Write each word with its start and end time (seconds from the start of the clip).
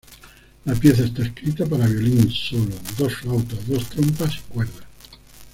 La 0.65 0.73
pieza 0.73 1.03
está 1.03 1.21
escrita 1.21 1.63
para 1.67 1.85
violín 1.85 2.27
solo, 2.31 2.73
dos 2.97 3.17
flautas, 3.17 3.67
dos 3.67 3.87
trompas 3.87 4.35
y 4.37 4.51
cuerdas. 4.51 4.83